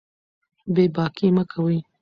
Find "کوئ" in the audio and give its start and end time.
1.51-1.77